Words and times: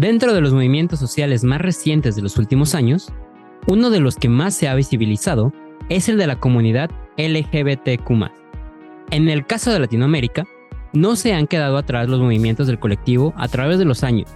Dentro 0.00 0.32
de 0.32 0.40
los 0.40 0.54
movimientos 0.54 0.98
sociales 0.98 1.44
más 1.44 1.60
recientes 1.60 2.16
de 2.16 2.22
los 2.22 2.38
últimos 2.38 2.74
años, 2.74 3.12
uno 3.66 3.90
de 3.90 4.00
los 4.00 4.16
que 4.16 4.30
más 4.30 4.54
se 4.54 4.66
ha 4.66 4.74
visibilizado 4.74 5.52
es 5.90 6.08
el 6.08 6.16
de 6.16 6.26
la 6.26 6.40
comunidad 6.40 6.90
LGBTQ. 7.18 8.10
En 9.10 9.28
el 9.28 9.46
caso 9.46 9.70
de 9.70 9.78
Latinoamérica, 9.78 10.46
no 10.94 11.16
se 11.16 11.34
han 11.34 11.46
quedado 11.46 11.76
atrás 11.76 12.08
los 12.08 12.18
movimientos 12.18 12.66
del 12.66 12.78
colectivo 12.78 13.34
a 13.36 13.46
través 13.48 13.78
de 13.78 13.84
los 13.84 14.02
años, 14.02 14.30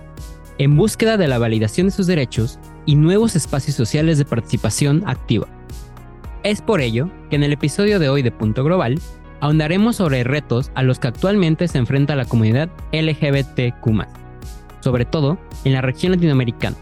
en 0.59 0.77
búsqueda 0.77 1.17
de 1.17 1.29
la 1.29 1.39
validación 1.39 1.87
de 1.87 1.93
sus 1.93 2.07
derechos 2.07 2.59
y 2.85 2.97
nuevos 2.97 3.35
espacios 3.35 3.75
sociales 3.75 4.19
de 4.19 4.27
participación 4.27 5.03
activa. 5.07 5.47
Es 6.43 6.61
por 6.61 6.83
ello 6.83 7.09
que 7.31 7.37
en 7.37 7.43
el 7.43 7.55
episodio 7.55 7.99
de 7.99 8.11
hoy 8.11 8.21
de 8.21 8.33
Punto 8.33 8.65
Global 8.65 9.01
ahondaremos 9.41 9.97
sobre 9.97 10.25
retos 10.25 10.71
a 10.75 10.83
los 10.83 10.99
que 10.99 11.09
actualmente 11.09 11.69
se 11.69 11.79
enfrenta 11.79 12.17
la 12.17 12.27
comunidad 12.27 12.69
LGBTQ, 12.93 14.24
sobre 14.85 15.07
todo 15.07 15.39
en 15.65 15.73
la 15.73 15.81
región 15.81 16.13
latinoamericana, 16.13 16.77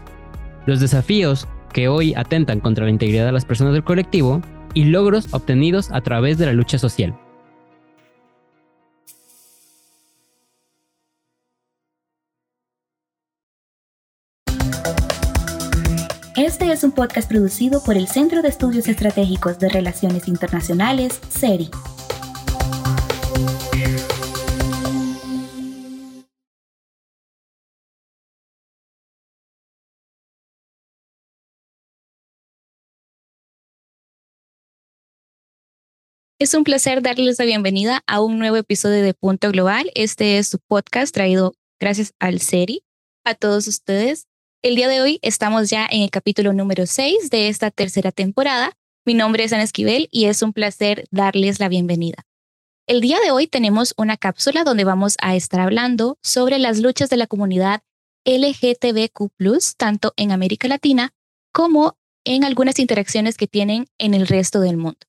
los 0.65 0.81
desafíos 0.81 1.47
que 1.71 1.87
hoy 1.87 2.13
atentan 2.15 2.59
contra 2.59 2.83
la 2.83 2.91
integridad 2.91 3.25
de 3.25 3.31
las 3.31 3.45
personas 3.45 3.73
del 3.73 3.83
colectivo 3.83 4.41
y 4.73 4.83
logros 4.83 5.33
obtenidos 5.33 5.89
a 5.91 6.01
través 6.01 6.37
de 6.37 6.45
la 6.45 6.53
lucha 6.53 6.77
social. 6.77 7.17
Este 16.35 16.71
es 16.71 16.83
un 16.83 16.91
podcast 16.91 17.29
producido 17.29 17.83
por 17.83 17.95
el 17.95 18.07
Centro 18.07 18.41
de 18.41 18.49
Estudios 18.49 18.87
Estratégicos 18.87 19.59
de 19.59 19.69
Relaciones 19.69 20.27
Internacionales, 20.27 21.21
CERI. 21.29 21.69
Es 36.39 36.55
un 36.55 36.63
placer 36.63 37.01
darles 37.03 37.37
la 37.37 37.45
bienvenida 37.45 38.03
a 38.07 38.19
un 38.19 38.39
nuevo 38.39 38.57
episodio 38.57 39.03
de 39.03 39.13
Punto 39.13 39.51
Global. 39.51 39.91
Este 39.93 40.39
es 40.39 40.47
su 40.47 40.57
podcast 40.59 41.13
traído 41.13 41.53
gracias 41.79 42.13
al 42.19 42.41
CERI. 42.41 42.83
A 43.23 43.35
todos 43.35 43.67
ustedes, 43.67 44.25
el 44.63 44.75
día 44.75 44.89
de 44.89 44.99
hoy 44.99 45.19
estamos 45.21 45.69
ya 45.69 45.87
en 45.89 46.01
el 46.01 46.09
capítulo 46.09 46.51
número 46.51 46.87
6 46.87 47.29
de 47.29 47.49
esta 47.49 47.69
tercera 47.69 48.11
temporada. 48.11 48.71
Mi 49.05 49.13
nombre 49.13 49.43
es 49.43 49.53
Ana 49.53 49.63
Esquivel 49.63 50.09
y 50.11 50.25
es 50.25 50.41
un 50.41 50.53
placer 50.53 51.05
darles 51.11 51.59
la 51.59 51.69
bienvenida. 51.69 52.25
El 52.87 52.99
día 52.99 53.19
de 53.23 53.31
hoy 53.31 53.45
tenemos 53.47 53.93
una 53.95 54.17
cápsula 54.17 54.63
donde 54.63 54.85
vamos 54.85 55.15
a 55.21 55.35
estar 55.35 55.61
hablando 55.61 56.17
sobre 56.23 56.57
las 56.57 56.79
luchas 56.79 57.09
de 57.09 57.17
la 57.17 57.27
comunidad 57.27 57.83
LGTBQ, 58.25 59.29
tanto 59.77 60.13
en 60.17 60.31
América 60.31 60.67
Latina 60.67 61.13
como 61.53 61.95
en 62.25 62.43
algunas 62.43 62.79
interacciones 62.79 63.37
que 63.37 63.47
tienen 63.47 63.85
en 63.99 64.15
el 64.15 64.27
resto 64.27 64.59
del 64.61 64.77
mundo. 64.77 64.99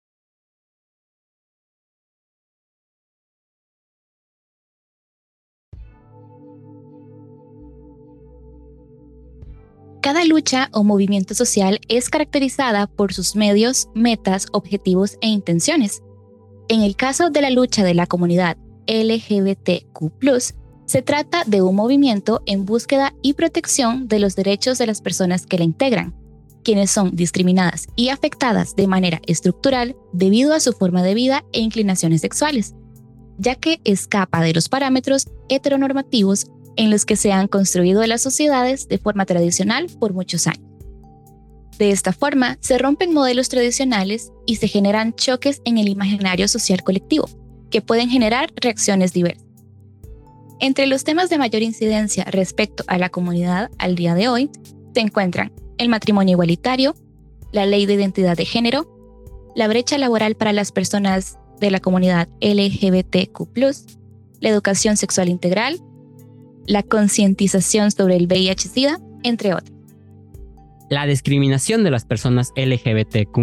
Cada 10.05 10.27
lucha 10.27 10.69
o 10.72 10.84
movimiento 10.84 11.34
social 11.34 11.80
es 11.88 12.10
caracterizada 12.10 12.86
por 12.86 13.14
sus 13.14 13.36
medios, 13.36 13.88
metas, 13.94 14.48
objetivos 14.52 15.16
e 15.22 15.28
intenciones. 15.28 16.02
En 16.69 16.83
el 16.83 16.94
caso 16.94 17.30
de 17.30 17.41
la 17.41 17.48
lucha 17.48 17.83
de 17.84 17.94
la 17.94 18.06
comunidad 18.06 18.58
LGBTQ, 18.86 20.12
se 20.84 21.00
trata 21.00 21.44
de 21.47 21.62
un 21.62 21.75
movimiento 21.75 22.42
en 22.44 22.66
búsqueda 22.66 23.14
y 23.22 23.32
protección 23.32 24.06
de 24.06 24.19
los 24.19 24.36
derechos 24.36 24.77
de 24.77 24.88
las 24.88 25.00
personas 25.00 25.47
que 25.47 25.56
la 25.56 25.64
integran, 25.64 26.15
quienes 26.62 26.91
son 26.91 27.16
discriminadas 27.16 27.86
y 27.97 28.10
afectadas 28.10 28.76
de 28.76 28.86
manera 28.86 29.22
estructural 29.26 29.97
debido 30.12 30.53
a 30.53 30.60
su 30.60 30.75
forma 30.75 31.03
de 31.03 31.15
vida 31.15 31.47
e 31.54 31.60
inclinaciones 31.60 32.21
sexuales, 32.21 32.75
ya 33.38 33.54
que 33.54 33.81
escapa 33.84 34.42
de 34.42 34.53
los 34.53 34.69
parámetros 34.69 35.31
heteronormativos 35.48 36.48
en 36.76 36.90
los 36.90 37.04
que 37.04 37.16
se 37.16 37.32
han 37.32 37.48
construido 37.48 38.04
las 38.06 38.22
sociedades 38.22 38.88
de 38.88 38.98
forma 38.98 39.26
tradicional 39.26 39.86
por 39.98 40.12
muchos 40.12 40.46
años. 40.46 40.64
De 41.78 41.90
esta 41.90 42.12
forma, 42.12 42.56
se 42.60 42.78
rompen 42.78 43.12
modelos 43.12 43.48
tradicionales 43.48 44.32
y 44.46 44.56
se 44.56 44.68
generan 44.68 45.14
choques 45.14 45.60
en 45.64 45.78
el 45.78 45.88
imaginario 45.88 46.46
social 46.46 46.82
colectivo, 46.82 47.28
que 47.70 47.82
pueden 47.82 48.08
generar 48.08 48.52
reacciones 48.56 49.12
diversas. 49.12 49.44
Entre 50.60 50.86
los 50.86 51.02
temas 51.02 51.30
de 51.30 51.38
mayor 51.38 51.62
incidencia 51.62 52.24
respecto 52.24 52.84
a 52.86 52.96
la 52.96 53.08
comunidad 53.08 53.70
al 53.78 53.96
día 53.96 54.14
de 54.14 54.28
hoy 54.28 54.50
se 54.94 55.00
encuentran 55.00 55.52
el 55.78 55.88
matrimonio 55.88 56.34
igualitario, 56.34 56.94
la 57.52 57.66
ley 57.66 57.86
de 57.86 57.94
identidad 57.94 58.36
de 58.36 58.44
género, 58.44 58.88
la 59.56 59.66
brecha 59.66 59.98
laboral 59.98 60.36
para 60.36 60.52
las 60.52 60.70
personas 60.70 61.38
de 61.60 61.70
la 61.70 61.80
comunidad 61.80 62.28
LGBTQ, 62.41 63.48
la 64.41 64.48
educación 64.48 64.96
sexual 64.96 65.28
integral 65.28 65.80
la 66.66 66.82
concientización 66.82 67.91
sobre 67.91 68.16
el 68.16 68.26
VIH-Sida, 68.26 69.00
entre 69.22 69.54
otros. 69.54 69.72
La 70.91 71.06
discriminación 71.06 71.82
de 71.84 71.91
las 71.91 72.04
personas 72.04 72.52
LGBTQ 72.56 73.38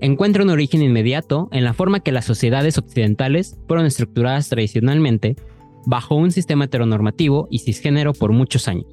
encuentra 0.00 0.42
un 0.42 0.50
origen 0.50 0.82
inmediato 0.82 1.48
en 1.52 1.64
la 1.64 1.72
forma 1.72 2.00
que 2.00 2.12
las 2.12 2.24
sociedades 2.24 2.78
occidentales 2.78 3.56
fueron 3.68 3.86
estructuradas 3.86 4.48
tradicionalmente 4.48 5.36
bajo 5.86 6.14
un 6.14 6.30
sistema 6.30 6.64
heteronormativo 6.64 7.48
y 7.50 7.60
cisgénero 7.60 8.12
por 8.12 8.32
muchos 8.32 8.68
años. 8.68 8.86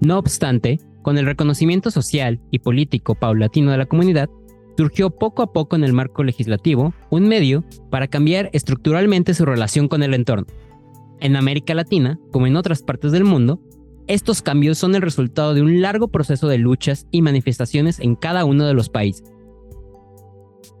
No 0.00 0.18
obstante, 0.18 0.80
con 1.02 1.18
el 1.18 1.26
reconocimiento 1.26 1.90
social 1.90 2.40
y 2.50 2.58
político 2.58 3.14
paulatino 3.14 3.70
de 3.70 3.78
la 3.78 3.86
comunidad, 3.86 4.28
surgió 4.76 5.10
poco 5.10 5.42
a 5.42 5.52
poco 5.52 5.74
en 5.74 5.84
el 5.84 5.92
marco 5.92 6.22
legislativo 6.22 6.92
un 7.10 7.26
medio 7.26 7.64
para 7.90 8.06
cambiar 8.06 8.50
estructuralmente 8.52 9.34
su 9.34 9.44
relación 9.44 9.88
con 9.88 10.02
el 10.02 10.14
entorno, 10.14 10.46
en 11.20 11.36
América 11.36 11.74
Latina, 11.74 12.18
como 12.32 12.46
en 12.46 12.56
otras 12.56 12.82
partes 12.82 13.12
del 13.12 13.24
mundo, 13.24 13.60
estos 14.06 14.40
cambios 14.40 14.78
son 14.78 14.94
el 14.94 15.02
resultado 15.02 15.52
de 15.52 15.60
un 15.60 15.82
largo 15.82 16.08
proceso 16.08 16.48
de 16.48 16.58
luchas 16.58 17.06
y 17.10 17.20
manifestaciones 17.20 18.00
en 18.00 18.16
cada 18.16 18.44
uno 18.46 18.66
de 18.66 18.72
los 18.72 18.88
países. 18.88 19.30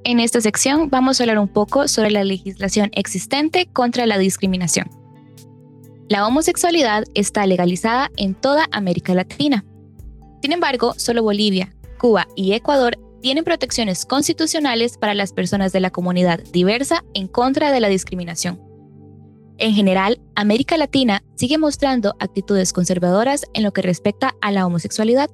En 0.04 0.20
esta 0.20 0.40
sección 0.40 0.88
vamos 0.88 1.20
a 1.20 1.24
hablar 1.24 1.38
un 1.38 1.48
poco 1.48 1.88
sobre 1.88 2.10
la 2.10 2.24
legislación 2.24 2.90
existente 2.94 3.68
contra 3.70 4.06
la 4.06 4.16
discriminación. 4.16 4.88
La 6.08 6.26
homosexualidad 6.26 7.04
está 7.14 7.46
legalizada 7.46 8.10
en 8.16 8.34
toda 8.34 8.66
América 8.72 9.12
Latina. 9.12 9.66
Sin 10.40 10.52
embargo, 10.52 10.94
solo 10.96 11.22
Bolivia, 11.22 11.74
Cuba 11.98 12.28
y 12.34 12.52
Ecuador 12.52 12.96
tienen 13.20 13.44
protecciones 13.44 14.06
constitucionales 14.06 14.96
para 14.96 15.12
las 15.12 15.34
personas 15.34 15.72
de 15.72 15.80
la 15.80 15.90
comunidad 15.90 16.40
diversa 16.50 17.04
en 17.12 17.28
contra 17.28 17.72
de 17.72 17.80
la 17.80 17.88
discriminación. 17.88 18.58
En 19.58 19.74
general, 19.74 20.20
América 20.38 20.76
Latina 20.76 21.24
sigue 21.34 21.58
mostrando 21.58 22.14
actitudes 22.20 22.72
conservadoras 22.72 23.44
en 23.54 23.64
lo 23.64 23.72
que 23.72 23.82
respecta 23.82 24.36
a 24.40 24.52
la 24.52 24.66
homosexualidad. 24.66 25.28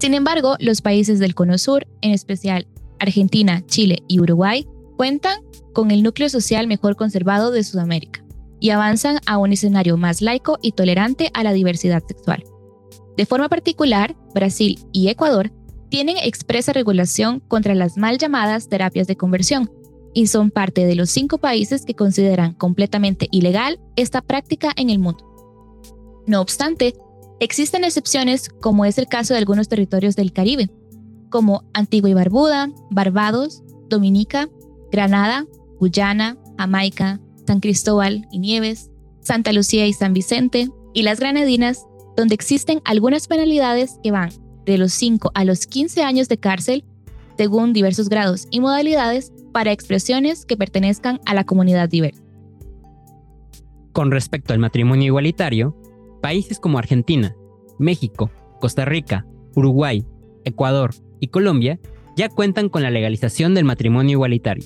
Sin 0.00 0.14
embargo, 0.14 0.56
los 0.58 0.82
países 0.82 1.20
del 1.20 1.36
Cono 1.36 1.56
Sur, 1.56 1.86
en 2.00 2.10
especial 2.10 2.66
Argentina, 2.98 3.64
Chile 3.66 4.02
y 4.08 4.18
Uruguay, 4.18 4.66
cuentan 4.96 5.38
con 5.72 5.92
el 5.92 6.02
núcleo 6.02 6.28
social 6.28 6.66
mejor 6.66 6.96
conservado 6.96 7.52
de 7.52 7.62
Sudamérica 7.62 8.24
y 8.58 8.70
avanzan 8.70 9.20
a 9.24 9.38
un 9.38 9.52
escenario 9.52 9.96
más 9.96 10.20
laico 10.20 10.58
y 10.62 10.72
tolerante 10.72 11.30
a 11.32 11.44
la 11.44 11.52
diversidad 11.52 12.02
sexual. 12.04 12.42
De 13.16 13.24
forma 13.24 13.48
particular, 13.48 14.16
Brasil 14.34 14.80
y 14.90 15.10
Ecuador 15.10 15.52
tienen 15.90 16.16
expresa 16.18 16.72
regulación 16.72 17.38
contra 17.38 17.76
las 17.76 17.96
mal 17.96 18.18
llamadas 18.18 18.68
terapias 18.68 19.06
de 19.06 19.16
conversión, 19.16 19.70
y 20.14 20.26
son 20.26 20.50
parte 20.50 20.86
de 20.86 20.94
los 20.94 21.10
cinco 21.10 21.38
países 21.38 21.84
que 21.84 21.94
consideran 21.94 22.54
completamente 22.54 23.28
ilegal 23.30 23.80
esta 23.96 24.22
práctica 24.22 24.72
en 24.76 24.90
el 24.90 24.98
mundo. 24.98 25.28
No 26.26 26.40
obstante, 26.40 26.94
existen 27.40 27.84
excepciones 27.84 28.48
como 28.48 28.84
es 28.84 28.98
el 28.98 29.08
caso 29.08 29.34
de 29.34 29.38
algunos 29.38 29.68
territorios 29.68 30.16
del 30.16 30.32
Caribe, 30.32 30.70
como 31.30 31.64
Antigua 31.72 32.10
y 32.10 32.14
Barbuda, 32.14 32.70
Barbados, 32.90 33.62
Dominica, 33.88 34.48
Granada, 34.90 35.46
Guyana, 35.80 36.36
Jamaica, 36.58 37.20
San 37.46 37.60
Cristóbal 37.60 38.28
y 38.30 38.38
Nieves, 38.38 38.90
Santa 39.20 39.52
Lucía 39.52 39.86
y 39.86 39.92
San 39.92 40.12
Vicente, 40.12 40.68
y 40.94 41.02
las 41.02 41.20
Granadinas, 41.20 41.86
donde 42.16 42.34
existen 42.34 42.82
algunas 42.84 43.26
penalidades 43.26 43.98
que 44.02 44.10
van 44.10 44.30
de 44.64 44.78
los 44.78 44.92
5 44.92 45.32
a 45.34 45.44
los 45.44 45.66
15 45.66 46.02
años 46.02 46.28
de 46.28 46.38
cárcel, 46.38 46.84
según 47.36 47.72
diversos 47.72 48.08
grados 48.08 48.46
y 48.50 48.60
modalidades, 48.60 49.32
para 49.52 49.72
expresiones 49.72 50.44
que 50.46 50.56
pertenezcan 50.56 51.20
a 51.26 51.34
la 51.34 51.44
comunidad 51.44 51.88
diversa. 51.88 52.22
Con 53.92 54.10
respecto 54.10 54.54
al 54.54 54.58
matrimonio 54.58 55.06
igualitario, 55.06 55.76
países 56.22 56.58
como 56.58 56.78
Argentina, 56.78 57.36
México, 57.78 58.30
Costa 58.60 58.84
Rica, 58.84 59.26
Uruguay, 59.54 60.04
Ecuador 60.44 60.90
y 61.20 61.28
Colombia 61.28 61.78
ya 62.16 62.28
cuentan 62.28 62.68
con 62.68 62.82
la 62.82 62.90
legalización 62.90 63.54
del 63.54 63.64
matrimonio 63.64 64.12
igualitario, 64.12 64.64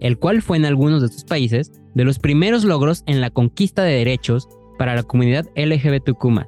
el 0.00 0.18
cual 0.18 0.42
fue 0.42 0.56
en 0.56 0.64
algunos 0.64 1.00
de 1.00 1.06
estos 1.06 1.24
países 1.24 1.72
de 1.94 2.04
los 2.04 2.18
primeros 2.18 2.64
logros 2.64 3.04
en 3.06 3.20
la 3.20 3.30
conquista 3.30 3.82
de 3.82 3.94
derechos 3.94 4.48
para 4.78 4.94
la 4.94 5.02
comunidad 5.02 5.46
LGBTQ. 5.56 6.46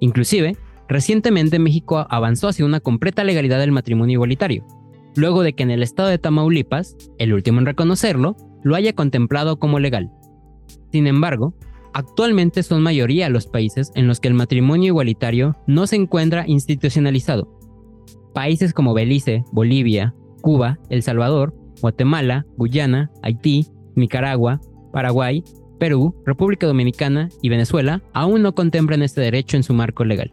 Inclusive, 0.00 0.56
recientemente 0.88 1.58
México 1.58 2.06
avanzó 2.10 2.48
hacia 2.48 2.66
una 2.66 2.80
completa 2.80 3.24
legalidad 3.24 3.58
del 3.58 3.72
matrimonio 3.72 4.14
igualitario, 4.14 4.66
luego 5.16 5.42
de 5.42 5.54
que 5.54 5.62
en 5.62 5.70
el 5.70 5.82
estado 5.82 6.08
de 6.08 6.18
Tamaulipas, 6.18 6.96
el 7.18 7.32
último 7.32 7.60
en 7.60 7.66
reconocerlo, 7.66 8.36
lo 8.62 8.74
haya 8.74 8.94
contemplado 8.94 9.58
como 9.58 9.78
legal. 9.78 10.10
Sin 10.90 11.06
embargo, 11.06 11.54
actualmente 11.92 12.62
son 12.62 12.82
mayoría 12.82 13.28
los 13.28 13.46
países 13.46 13.92
en 13.94 14.06
los 14.06 14.20
que 14.20 14.28
el 14.28 14.34
matrimonio 14.34 14.88
igualitario 14.88 15.56
no 15.66 15.86
se 15.86 15.96
encuentra 15.96 16.44
institucionalizado. 16.46 17.58
Países 18.32 18.72
como 18.72 18.94
Belice, 18.94 19.44
Bolivia, 19.52 20.14
Cuba, 20.40 20.78
El 20.90 21.02
Salvador, 21.02 21.54
Guatemala, 21.80 22.46
Guyana, 22.56 23.10
Haití, 23.22 23.66
Nicaragua, 23.94 24.60
Paraguay, 24.92 25.44
Perú, 25.78 26.14
República 26.24 26.66
Dominicana 26.66 27.28
y 27.42 27.48
Venezuela 27.48 28.02
aún 28.12 28.42
no 28.42 28.54
contemplan 28.54 29.02
este 29.02 29.20
derecho 29.20 29.56
en 29.56 29.62
su 29.62 29.74
marco 29.74 30.04
legal. 30.04 30.32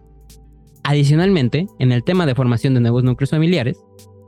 Adicionalmente, 0.84 1.68
en 1.80 1.92
el 1.92 2.04
tema 2.04 2.26
de 2.26 2.36
formación 2.36 2.74
de 2.74 2.80
nuevos 2.80 3.04
núcleos 3.04 3.30
familiares, 3.30 3.78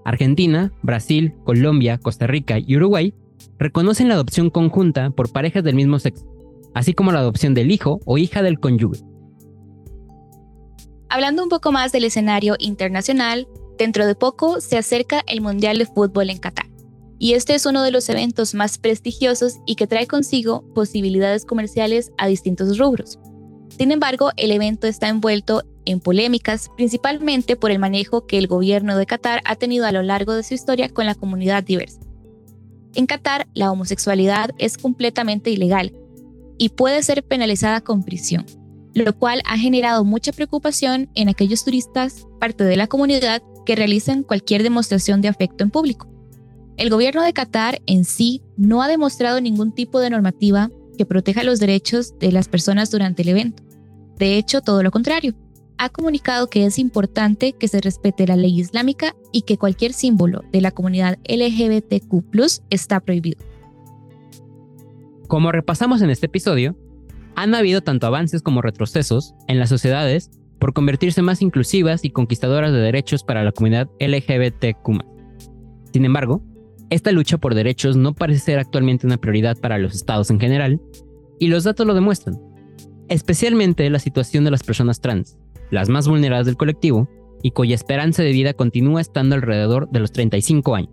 Argentina, 0.06 0.72
Brasil, 0.82 1.34
Colombia, 1.44 1.98
Costa 1.98 2.28
Rica 2.28 2.58
y 2.60 2.76
Uruguay 2.76 3.14
reconocen 3.58 4.08
la 4.10 4.16
adopción 4.16 4.50
conjunta 4.50 5.10
por 5.12 5.32
parejas 5.32 5.64
del 5.64 5.76
mismo 5.76 6.00
sexo, 6.00 6.26
así 6.74 6.94
como 6.94 7.12
la 7.12 7.20
adopción 7.20 7.54
del 7.54 7.72
hijo 7.72 8.00
o 8.06 8.18
hija 8.18 8.42
del 8.42 8.60
cónyuge. 8.60 9.02
Hablando 11.10 11.44
un 11.44 11.50
poco 11.50 11.72
más 11.72 11.92
del 11.92 12.06
escenario 12.06 12.56
internacional, 12.60 13.48
dentro 13.78 14.06
de 14.08 14.16
poco 14.16 14.60
se 14.62 14.78
acerca 14.78 15.22
el 15.28 15.42
Mundial 15.42 15.78
de 15.78 15.86
Fútbol 15.86 16.30
en 16.30 16.40
Qatar. 16.40 16.66
Y 17.20 17.34
este 17.34 17.54
es 17.54 17.66
uno 17.66 17.84
de 17.84 17.92
los 17.92 18.10
eventos 18.10 18.54
más 18.54 18.78
prestigiosos 18.78 19.60
y 19.66 19.76
que 19.76 19.88
trae 19.88 20.08
consigo 20.08 20.66
posibilidades 20.74 21.46
comerciales 21.46 22.12
a 22.18 22.28
distintos 22.28 22.78
rubros. 22.78 23.20
Sin 23.78 23.92
embargo, 23.92 24.32
el 24.38 24.52
evento 24.52 24.88
está 24.88 25.08
envuelto 25.08 25.64
en 25.86 26.00
polémicas, 26.00 26.70
principalmente 26.76 27.56
por 27.56 27.72
el 27.72 27.80
manejo 27.80 28.26
que 28.26 28.38
el 28.38 28.48
gobierno 28.48 28.98
de 28.98 29.06
Qatar 29.06 29.42
ha 29.46 29.56
tenido 29.56 29.86
a 29.86 29.92
lo 29.92 30.04
largo 30.04 30.34
de 30.34 30.44
su 30.44 30.54
historia 30.54 30.90
con 30.90 31.06
la 31.06 31.16
comunidad 31.16 31.64
diversa. 31.64 32.00
En 32.96 33.08
Qatar, 33.08 33.48
la 33.54 33.72
homosexualidad 33.72 34.52
es 34.58 34.78
completamente 34.78 35.50
ilegal 35.50 35.94
y 36.58 36.70
puede 36.70 37.02
ser 37.04 37.24
penalizada 37.24 37.82
con 37.82 38.04
prisión, 38.04 38.46
lo 38.94 39.18
cual 39.18 39.42
ha 39.46 39.58
generado 39.58 40.06
mucha 40.06 40.32
preocupación 40.32 41.10
en 41.16 41.30
aquellos 41.30 41.66
turistas, 41.66 42.28
parte 42.40 42.64
de 42.64 42.78
la 42.78 42.88
comunidad, 42.88 43.42
que 43.66 43.76
realizan 43.76 44.24
cualquier 44.24 44.62
demostración 44.62 45.22
de 45.22 45.30
afecto 45.30 45.64
en 45.64 45.72
público. 45.72 46.08
El 46.78 46.90
gobierno 46.90 47.24
de 47.24 47.34
Qatar 47.34 47.82
en 47.86 48.04
sí 48.04 48.42
no 48.58 48.82
ha 48.82 48.88
demostrado 48.88 49.40
ningún 49.42 49.74
tipo 49.74 50.00
de 50.00 50.10
normativa 50.10 50.70
que 50.98 51.06
proteja 51.06 51.44
los 51.44 51.60
derechos 51.60 52.18
de 52.20 52.32
las 52.32 52.48
personas 52.48 52.92
durante 52.92 53.22
el 53.24 53.30
evento. 53.30 53.64
De 54.18 54.38
hecho, 54.38 54.62
todo 54.62 54.84
lo 54.84 54.92
contrario 54.92 55.34
ha 55.78 55.90
comunicado 55.90 56.48
que 56.48 56.66
es 56.66 56.80
importante 56.80 57.54
que 57.54 57.68
se 57.68 57.82
respete 57.82 58.28
la 58.28 58.36
ley 58.36 58.60
islámica 58.60 59.16
y 59.32 59.42
que 59.42 59.58
cualquier 59.58 59.94
símbolo 59.94 60.44
de 60.52 60.62
la 60.62 60.72
comunidad 60.72 61.18
LGBTQ 61.28 62.64
está 62.70 63.00
prohibido. 63.00 63.44
Como 65.28 65.52
repasamos 65.52 66.02
en 66.02 66.10
este 66.10 66.28
episodio, 66.28 66.78
han 67.36 67.56
habido 67.56 67.82
tanto 67.82 68.08
avances 68.08 68.42
como 68.42 68.62
retrocesos 68.62 69.34
en 69.48 69.60
las 69.60 69.70
sociedades 69.70 70.30
por 70.60 70.74
convertirse 70.74 71.22
más 71.22 71.42
inclusivas 71.42 72.06
y 72.06 72.12
conquistadoras 72.12 72.72
de 72.72 72.80
derechos 72.80 73.24
para 73.24 73.44
la 73.44 73.52
comunidad 73.52 73.90
LGBTQ. 74.00 75.04
Sin 75.92 76.06
embargo, 76.06 76.44
esta 76.90 77.12
lucha 77.12 77.38
por 77.38 77.56
derechos 77.56 77.98
no 77.98 78.14
parece 78.14 78.40
ser 78.40 78.60
actualmente 78.60 79.08
una 79.08 79.18
prioridad 79.18 79.58
para 79.58 79.78
los 79.78 79.96
estados 79.96 80.30
en 80.30 80.40
general, 80.40 80.80
y 81.40 81.48
los 81.48 81.64
datos 81.64 81.86
lo 81.86 81.94
demuestran, 81.94 82.40
especialmente 83.10 83.90
la 83.90 84.00
situación 84.00 84.44
de 84.44 84.52
las 84.52 84.64
personas 84.64 85.02
trans, 85.02 85.38
las 85.74 85.90
más 85.90 86.08
vulneradas 86.08 86.46
del 86.46 86.58
colectivo, 86.58 87.10
y 87.42 87.52
cuya 87.52 87.76
esperanza 87.76 88.24
de 88.24 88.32
vida 88.32 88.54
continúa 88.54 89.02
estando 89.02 89.36
alrededor 89.36 89.90
de 89.90 90.00
los 90.00 90.12
35 90.12 90.76
años. 90.76 90.92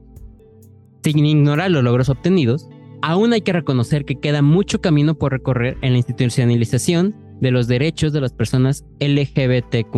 Sin 1.05 1.25
ignorar 1.25 1.71
los 1.71 1.85
logros 1.85 2.09
obtenidos, 2.09 2.69
aún 3.03 3.32
hay 3.32 3.43
que 3.43 3.53
reconocer 3.53 4.05
que 4.05 4.19
queda 4.19 4.43
mucho 4.43 4.81
camino 4.81 5.15
por 5.15 5.32
recorrer 5.32 5.79
en 5.82 5.93
la 5.93 5.99
institucionalización 5.99 7.15
de 7.41 7.50
los 7.53 7.69
derechos 7.69 8.12
de 8.12 8.21
las 8.21 8.32
personas 8.32 8.85
LGBTQ, 8.99 9.97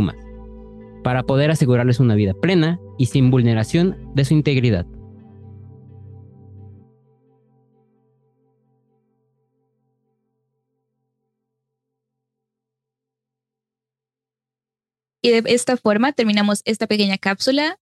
para 1.02 1.22
poder 1.22 1.50
asegurarles 1.50 1.98
una 1.98 2.14
vida 2.14 2.34
plena 2.34 2.78
y 2.98 3.06
sin 3.06 3.30
vulneración 3.30 3.96
de 4.14 4.24
su 4.24 4.34
integridad. 4.34 4.86
Y 15.22 15.30
de 15.30 15.54
esta 15.54 15.76
forma 15.76 16.12
terminamos 16.12 16.62
esta 16.64 16.88
pequeña 16.88 17.16
cápsula 17.16 17.78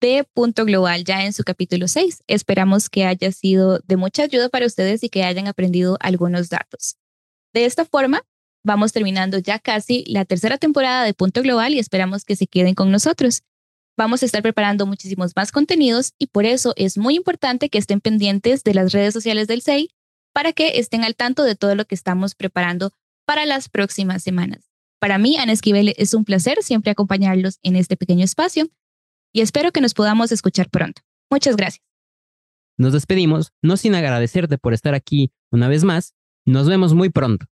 de 0.00 0.24
Punto 0.32 0.64
Global 0.64 1.02
ya 1.04 1.24
en 1.24 1.32
su 1.32 1.42
capítulo 1.42 1.88
6. 1.88 2.22
Esperamos 2.28 2.88
que 2.88 3.04
haya 3.04 3.32
sido 3.32 3.80
de 3.80 3.96
mucha 3.96 4.22
ayuda 4.22 4.48
para 4.48 4.66
ustedes 4.66 5.02
y 5.02 5.08
que 5.08 5.24
hayan 5.24 5.48
aprendido 5.48 5.96
algunos 6.00 6.50
datos. 6.50 6.96
De 7.52 7.64
esta 7.64 7.84
forma, 7.84 8.22
vamos 8.64 8.92
terminando 8.92 9.38
ya 9.38 9.58
casi 9.58 10.04
la 10.06 10.24
tercera 10.24 10.56
temporada 10.56 11.04
de 11.04 11.14
Punto 11.14 11.42
Global 11.42 11.74
y 11.74 11.80
esperamos 11.80 12.24
que 12.24 12.36
se 12.36 12.46
queden 12.46 12.74
con 12.74 12.92
nosotros. 12.92 13.42
Vamos 13.96 14.22
a 14.22 14.26
estar 14.26 14.42
preparando 14.42 14.86
muchísimos 14.86 15.32
más 15.34 15.50
contenidos 15.50 16.12
y 16.18 16.28
por 16.28 16.46
eso 16.46 16.74
es 16.76 16.96
muy 16.96 17.16
importante 17.16 17.70
que 17.70 17.78
estén 17.78 18.00
pendientes 18.00 18.62
de 18.62 18.74
las 18.74 18.92
redes 18.92 19.14
sociales 19.14 19.48
del 19.48 19.62
SEI 19.62 19.88
para 20.32 20.52
que 20.52 20.78
estén 20.78 21.02
al 21.02 21.16
tanto 21.16 21.42
de 21.42 21.56
todo 21.56 21.74
lo 21.74 21.86
que 21.86 21.94
estamos 21.94 22.34
preparando 22.34 22.92
para 23.24 23.46
las 23.46 23.68
próximas 23.68 24.22
semanas. 24.22 24.73
Para 25.04 25.18
mí, 25.18 25.36
Ana 25.36 25.52
Esquivel, 25.52 25.92
es 25.98 26.14
un 26.14 26.24
placer 26.24 26.62
siempre 26.62 26.90
acompañarlos 26.90 27.58
en 27.62 27.76
este 27.76 27.94
pequeño 27.94 28.24
espacio 28.24 28.70
y 29.34 29.42
espero 29.42 29.70
que 29.70 29.82
nos 29.82 29.92
podamos 29.92 30.32
escuchar 30.32 30.70
pronto. 30.70 31.02
Muchas 31.30 31.56
gracias. 31.56 31.84
Nos 32.78 32.94
despedimos, 32.94 33.52
no 33.60 33.76
sin 33.76 33.94
agradecerte 33.94 34.56
por 34.56 34.72
estar 34.72 34.94
aquí 34.94 35.30
una 35.50 35.68
vez 35.68 35.84
más. 35.84 36.14
Nos 36.46 36.70
vemos 36.70 36.94
muy 36.94 37.10
pronto. 37.10 37.44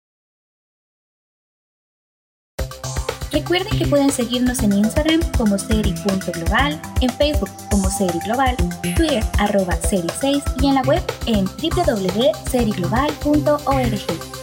Recuerden 3.30 3.78
que 3.78 3.86
pueden 3.86 4.10
seguirnos 4.10 4.62
en 4.62 4.72
Instagram 4.72 5.20
como 5.36 5.58
seri.global, 5.58 6.80
en 7.02 7.10
Facebook 7.10 7.50
como 7.70 7.90
Seri 7.90 8.18
Global, 8.24 8.56
Twitter 8.96 9.22
arroba 9.38 9.78
seri6 9.82 10.42
y 10.62 10.68
en 10.68 10.76
la 10.76 10.82
web 10.84 11.02
en 11.26 11.44
www.seriglobal.org. 11.44 14.41